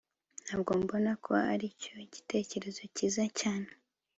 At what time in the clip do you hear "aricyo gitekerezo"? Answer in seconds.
1.51-2.81